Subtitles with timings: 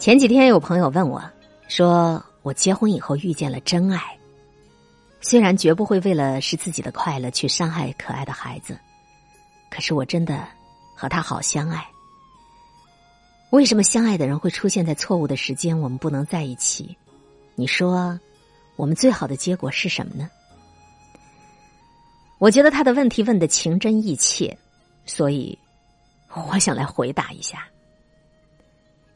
[0.00, 1.22] 前几天有朋友问我，
[1.68, 4.18] 说我结婚以后遇见了真爱，
[5.20, 8.80] 虽然绝不会为了是自己的快乐去伤害可爱的孩子，
[9.70, 10.48] 可是我真的
[10.96, 11.86] 和他好相爱。
[13.50, 15.78] 为什么相爱的人会出现在错误的时间？
[15.78, 16.96] 我们不能在一起？
[17.54, 18.18] 你说，
[18.76, 20.30] 我们最好的结果是什么呢？
[22.38, 24.56] 我觉得他的问题问的情真意切，
[25.04, 25.58] 所以
[26.48, 27.68] 我想来回答一下。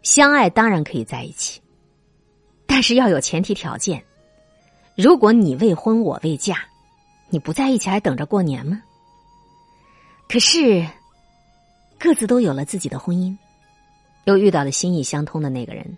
[0.04, 1.60] 相爱当然可以在一起，
[2.66, 4.04] 但是要有前提条件。
[4.94, 6.58] 如果你未婚我未嫁，
[7.30, 8.80] 你不在一起还等着过年吗？
[10.28, 10.86] 可是
[11.98, 13.34] 各自都有了自己的婚姻，
[14.24, 15.96] 又遇到了心意相通的那个人，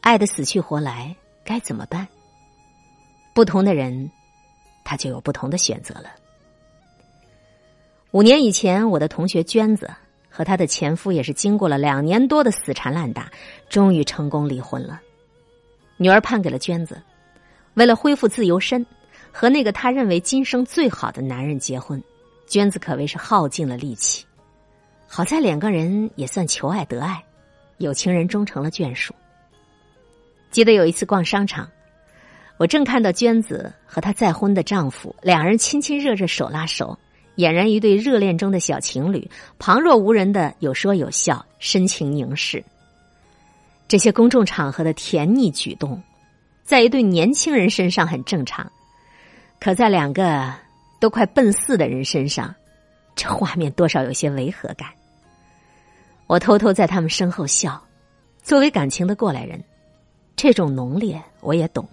[0.00, 2.08] 爱的死去活来，该怎么办？
[3.34, 4.10] 不同的人，
[4.82, 6.10] 他就有不同的选择了。
[8.12, 9.94] 五年以前，我的同学娟子。
[10.36, 13.32] 和她的前夫也是经过了两年多的死缠烂打，
[13.70, 15.00] 终于成功离婚了。
[15.96, 17.00] 女儿判给了娟子，
[17.72, 18.84] 为了恢复自由身，
[19.32, 22.02] 和那个她认为今生最好的男人结婚，
[22.46, 24.26] 娟子可谓是耗尽了力气。
[25.06, 27.24] 好在两个人也算求爱得爱，
[27.78, 29.14] 有情人终成了眷属。
[30.50, 31.66] 记得有一次逛商场，
[32.58, 36.98] 我正看到娟子和她再婚的丈夫两人亲亲热热，手拉手。
[37.36, 42.64] 俨然一对热恋中的小情侣，旁若无人的有说有笑，深情凝视。
[43.88, 46.02] 这些公众场合的甜腻举动，
[46.64, 48.70] 在一对年轻人身上很正常，
[49.60, 50.52] 可在两个
[50.98, 52.54] 都快奔四的人身上，
[53.14, 54.88] 这画面多少有些违和感。
[56.26, 57.80] 我偷偷在他们身后笑。
[58.42, 59.62] 作为感情的过来人，
[60.36, 61.88] 这种浓烈我也懂。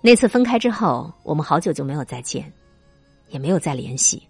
[0.00, 2.52] 那次分开之后，我们好久就没有再见。
[3.30, 4.28] 也没有再联系，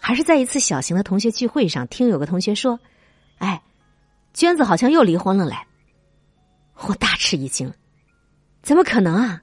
[0.00, 2.78] 还是在一次小型的同学聚会上，听有个同学说
[3.38, 3.60] ：“哎，
[4.32, 5.56] 娟子好像又离婚了嘞。”
[6.86, 7.72] 我大吃一惊，
[8.62, 9.42] 怎么可能啊？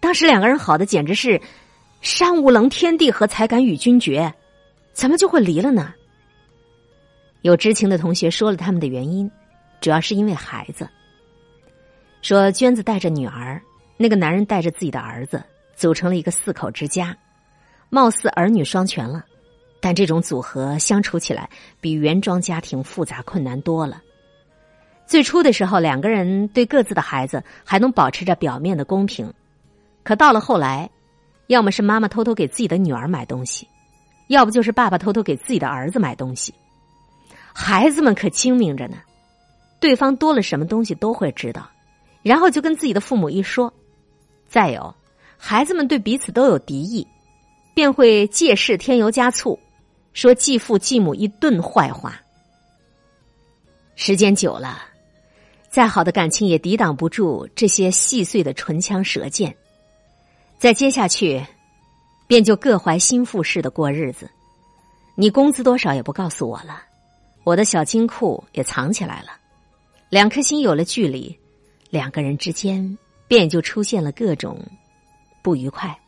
[0.00, 1.40] 当时两个人好的简直是
[2.00, 4.32] 山无棱，天地合，才敢与君绝，
[4.92, 5.92] 怎么就会离了呢？
[7.40, 9.28] 有知情的同学说了他们的原因，
[9.80, 10.88] 主要是因为孩子。
[12.20, 13.60] 说娟子带着女儿，
[13.96, 15.42] 那个男人带着自己的儿子，
[15.74, 17.16] 组成了一个四口之家。
[17.94, 19.22] 貌似儿女双全了，
[19.78, 21.46] 但这种组合相处起来
[21.78, 24.02] 比原装家庭复杂困难多了。
[25.06, 29.30] 最初的时候，两个人对各自的孩子还能保持着表面的公平，
[30.02, 30.88] 可到了后来，
[31.48, 33.68] 要么是妈妈偷偷给自己的女儿买东西，
[34.28, 36.54] 要不就是爸爸偷偷给自己的儿子买东西。
[37.52, 38.96] 孩子们可精明着呢，
[39.80, 41.68] 对方多了什么东西都会知道，
[42.22, 43.70] 然后就跟自己的父母一说。
[44.48, 44.94] 再有，
[45.36, 47.06] 孩子们对彼此都有敌意。
[47.74, 49.58] 便会借势添油加醋，
[50.12, 52.20] 说继父继母一顿坏话。
[53.94, 54.82] 时间久了，
[55.68, 59.54] 再好的感情也抵挡不住这些细碎的唇枪舌剑。
[60.58, 61.44] 再接下去，
[62.26, 64.30] 便就各怀心腹似的过日子。
[65.14, 66.82] 你工资多少也不告诉我了，
[67.44, 69.36] 我的小金库也藏起来了。
[70.08, 71.38] 两颗心有了距离，
[71.90, 74.58] 两个人之间便就出现了各种
[75.42, 75.98] 不愉快。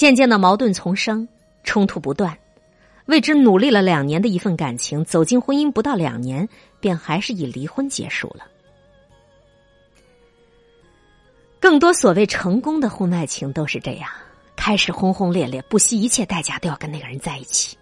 [0.00, 1.28] 渐渐的矛盾丛生，
[1.62, 2.34] 冲突不断，
[3.04, 6.48] 为之努力了两年的一份感情，走进婚姻不到两年，
[6.80, 8.46] 便还是以离婚结束了。
[11.60, 14.08] 更多所谓成功的婚外情都是这样：
[14.56, 17.76] 开始轰轰烈烈，不惜一切代价都要跟那个人在一起，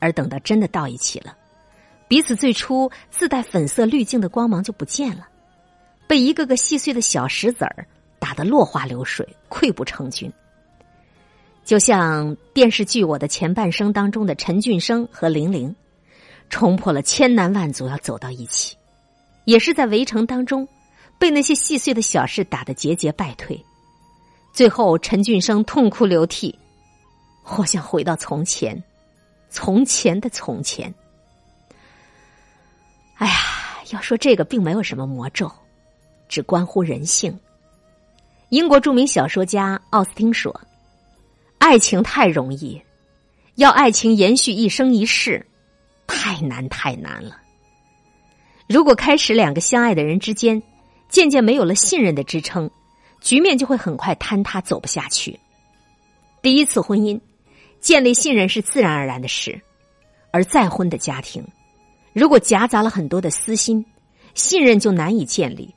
[0.00, 1.34] 而等到真的到一起了，
[2.08, 5.26] 彼此最初自带粉色滤镜的光芒就不见了，
[6.06, 7.86] 被一个个细碎的小石子儿
[8.18, 10.30] 打得落花流水，溃不成军。
[11.68, 15.76] 就像电视剧《我的前半生》当中的陈俊生和玲玲，
[16.48, 18.74] 冲破了千难万阻要走到一起，
[19.44, 20.66] 也是在围城当中
[21.18, 23.62] 被那些细碎的小事打得节节败退，
[24.54, 26.58] 最后陈俊生痛哭流涕，
[27.58, 28.82] 我想回到从前，
[29.50, 30.94] 从前的从前。
[33.16, 33.34] 哎呀，
[33.90, 35.52] 要说这个并没有什么魔咒，
[36.30, 37.38] 只关乎人性。
[38.48, 40.58] 英国著名小说家奥斯汀说。
[41.58, 42.80] 爱情太容易，
[43.56, 45.44] 要爱情延续一生一世，
[46.06, 47.36] 太难太难了。
[48.66, 50.62] 如果开始两个相爱的人之间
[51.08, 52.70] 渐渐没有了信任的支撑，
[53.20, 55.38] 局面就会很快坍塌，走不下去。
[56.40, 57.20] 第一次婚姻
[57.80, 59.60] 建立信任是自然而然的事，
[60.30, 61.44] 而再婚的家庭
[62.12, 63.84] 如果夹杂了很多的私心，
[64.34, 65.74] 信任就难以建立，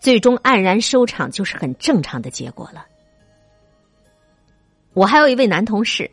[0.00, 2.86] 最终黯然收场就是很正常的结果了。
[4.94, 6.10] 我还有一位男同事，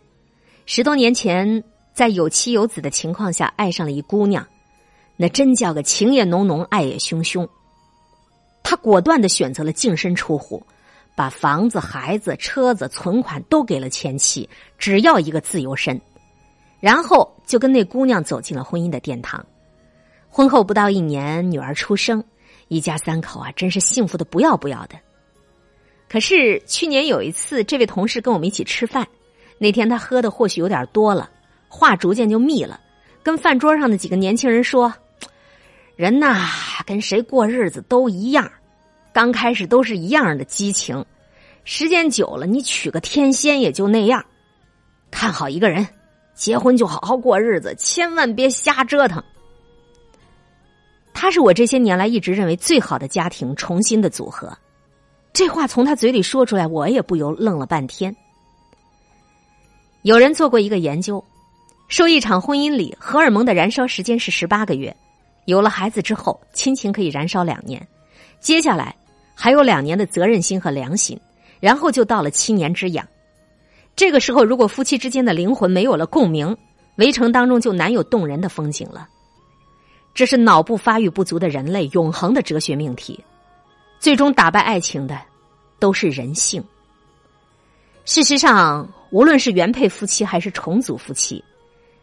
[0.65, 4.45] 十多年前在有妻有子的情况下爱上了一姑娘，
[5.17, 7.45] 那真叫个情也浓浓，爱也汹汹。
[8.63, 10.63] 他果断的选择了净身出户，
[11.13, 15.99] 把房子、孩子、车子、存款都给了前妻，只要一个自由身。
[16.79, 19.45] 然后就跟那姑娘走进了婚姻的殿堂。
[20.29, 22.23] 婚后不到一年，女儿出生，
[22.69, 24.95] 一家三口啊，真是幸福的不要不要的。
[26.09, 29.07] 可是去年有一次，这位同事跟我们一起吃饭，
[29.59, 31.29] 那天他喝的或许有点多了，
[31.67, 32.79] 话逐渐就密了，
[33.23, 34.91] 跟饭桌上的几个年轻人说
[35.95, 36.49] ：“人呐，
[36.85, 38.51] 跟谁过日子都一样，
[39.13, 41.05] 刚开始都是一样的激情，
[41.63, 44.25] 时间久了，你娶个天仙也就那样。
[45.11, 45.87] 看好一个人。”
[46.39, 49.21] 结婚就好好过日子，千万别瞎折腾。
[51.13, 54.57] 他是我这些年来一直认为最好的家庭重新的组合。
[55.31, 58.15] 这话从他嘴里说出来，我也不由愣了半天。
[60.01, 61.23] 有人做过一个研究，
[61.87, 64.95] 说一场婚姻里荷尔蒙的燃烧时间是十八个月，
[65.45, 67.85] 有了孩子之后，亲情可以燃烧两年，
[68.39, 68.95] 接下来
[69.35, 71.19] 还有两年的责任心和良心，
[71.59, 73.05] 然后就到了七年之痒。
[73.95, 76.55] 这个时候，如果夫妻之间的灵魂没有了共鸣，
[76.95, 79.07] 围城当中就难有动人的风景了。
[80.13, 83.21] 这是脑部发育不足的人类永恒的哲学命题。
[83.99, 85.19] 最终打败爱情的，
[85.77, 86.63] 都是人性。
[88.05, 91.43] 事实上，无论是原配夫妻还是重组夫妻，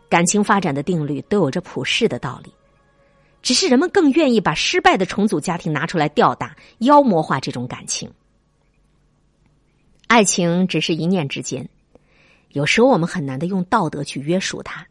[0.08, 2.52] 感情发展的定律都有着普世的道理。
[3.42, 8.10] 只是人们更愿意把失败的重组家庭拿出来吊打、妖魔化这种感情。
[10.08, 11.68] 爱情只是一念之间。
[12.50, 14.86] 有时候我们很难的用道德去约束它，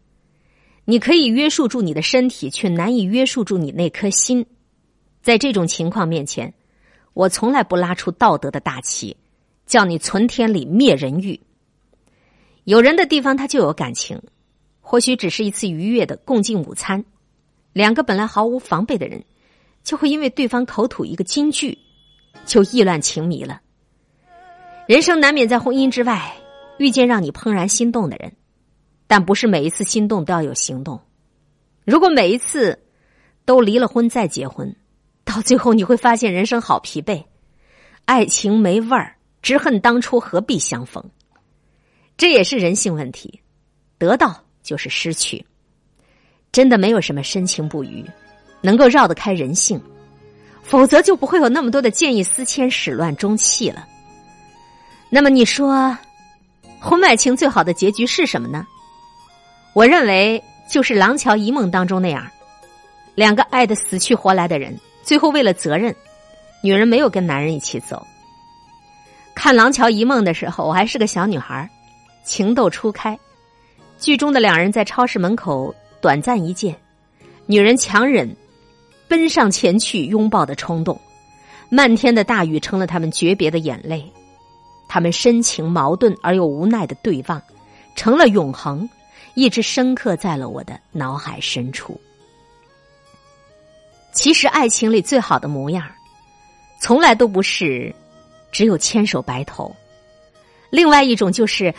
[0.86, 4.46] 你可以约束住你的身体，却难以约束住你那颗心。
[5.22, 6.54] 在这种情况面前，
[7.16, 9.18] 我从来不拉出道德的大旗，
[9.66, 11.40] 叫你存天理灭人欲。
[12.66, 14.22] 有人的地方他就有感情，
[14.82, 17.04] 或许只是一次愉悦的共进午餐，
[17.74, 19.24] 两个本来毫无防备的人，
[19.84, 21.80] 就会因为对方口吐一个金句，
[22.46, 23.62] 就意乱情迷了。
[24.86, 26.36] 人生难免在婚姻之外。
[26.78, 28.34] 遇见让你怦然心动的人，
[29.08, 31.00] 但不是每一次心动都要有行动。
[31.86, 32.78] 如果每一次
[33.46, 34.76] 都离了婚再结婚，
[35.36, 37.26] 到最后你会发现人生好疲惫，
[38.06, 41.04] 爱情没味儿，只恨当初何必相逢。
[42.16, 43.42] 这也是人性问题，
[43.98, 45.46] 得到就是失去，
[46.54, 48.06] 真的没有什么深情不渝
[48.62, 49.78] 能够绕得开人性，
[50.64, 53.86] 否则就不会有那么多的见异思迁、始乱终弃了。
[55.10, 55.98] 那么你说？
[56.80, 58.66] 婚外情最好的结局是什么呢？
[59.74, 62.26] 我认为就是《廊桥遗梦》当中那样，
[63.16, 65.96] 两个爱的死去活来的人，最后为了责任，
[66.63, 68.06] 女人没有跟男人一起走。
[69.36, 71.69] 看《廊桥遗梦》的时候，我还是个小女孩，
[72.24, 73.18] 情窦初开。
[74.00, 76.75] 剧中的两人在超市门口短暂一见，
[77.46, 78.36] 女人强忍
[79.07, 81.00] 奔上前去拥抱的冲动，
[81.69, 84.12] 漫天的大雨成了他们诀别的眼泪。
[84.88, 87.40] 他们深情矛盾而又无奈的对望，
[87.96, 88.90] 成了永恒，
[89.36, 92.00] 一直深刻在了我的脑海深处。
[94.16, 95.86] 其实，爱情里最好的模样，
[96.80, 97.94] 从来都不是
[98.52, 99.72] 只有牵手白头。
[100.72, 101.72] 另外一种就是，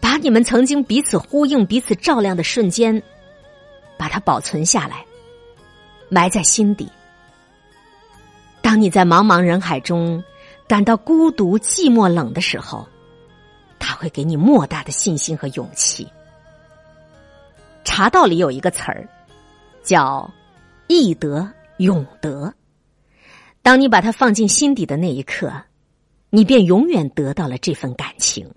[0.00, 3.02] 把你们曾经彼此呼应、彼此照亮的瞬间，
[3.98, 5.04] 把它保存下来，
[6.08, 6.88] 埋在心底。
[8.62, 10.22] 当你在茫茫人海中。
[10.68, 12.84] 感到孤独、寂寞、冷的时候，
[13.78, 16.10] 他会给你莫大的信心和勇气。
[17.84, 19.08] 茶道里有一个词儿，
[19.84, 20.28] 叫
[20.90, 22.54] “易得永得”。
[23.62, 25.52] 当你把它放进心底的那一刻，
[26.30, 28.48] 你便永远得到了这份感情。